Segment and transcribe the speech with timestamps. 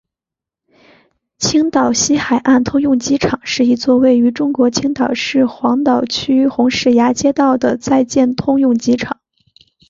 [1.37, 9.21] 青岛西海岸通用机场是一座位于中国青岛市黄岛区红石崖街道的在建通用机场。